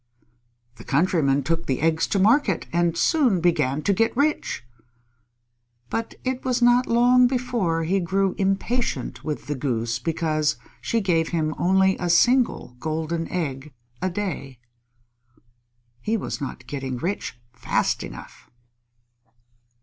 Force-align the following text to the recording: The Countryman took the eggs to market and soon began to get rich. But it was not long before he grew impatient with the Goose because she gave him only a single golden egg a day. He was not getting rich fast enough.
The 0.77 0.83
Countryman 0.83 1.43
took 1.43 1.67
the 1.67 1.79
eggs 1.79 2.07
to 2.07 2.17
market 2.17 2.65
and 2.73 2.97
soon 2.97 3.39
began 3.39 3.83
to 3.83 3.93
get 3.93 4.17
rich. 4.17 4.63
But 5.91 6.15
it 6.23 6.43
was 6.43 6.59
not 6.59 6.87
long 6.87 7.27
before 7.27 7.83
he 7.83 7.99
grew 7.99 8.33
impatient 8.39 9.23
with 9.23 9.45
the 9.45 9.53
Goose 9.53 9.99
because 9.99 10.55
she 10.81 11.01
gave 11.01 11.27
him 11.27 11.53
only 11.59 11.97
a 11.99 12.09
single 12.09 12.75
golden 12.79 13.29
egg 13.31 13.75
a 14.01 14.09
day. 14.09 14.57
He 15.99 16.17
was 16.17 16.41
not 16.41 16.65
getting 16.65 16.97
rich 16.97 17.39
fast 17.53 18.01
enough. 18.01 18.49